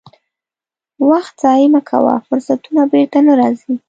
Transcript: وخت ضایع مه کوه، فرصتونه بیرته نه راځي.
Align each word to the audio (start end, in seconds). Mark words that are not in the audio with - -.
وخت 1.09 1.33
ضایع 1.43 1.67
مه 1.73 1.81
کوه، 1.89 2.15
فرصتونه 2.27 2.81
بیرته 2.91 3.19
نه 3.27 3.33
راځي. 3.39 3.73